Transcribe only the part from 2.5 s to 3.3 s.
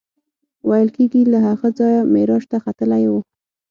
ته ختلی و.